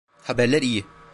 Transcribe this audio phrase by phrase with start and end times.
[0.23, 0.83] Haberler iyi.